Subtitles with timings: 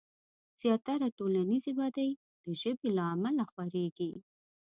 [0.61, 2.11] زياتره ټولنيزې بدۍ
[2.43, 4.11] د ژبې له امله خورېږي.